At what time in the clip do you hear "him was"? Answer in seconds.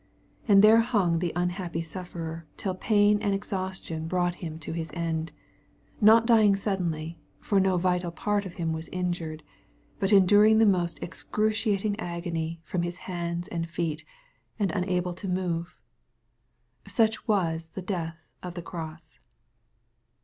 8.55-8.89